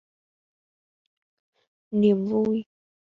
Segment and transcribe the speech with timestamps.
[1.99, 2.59] niềm vui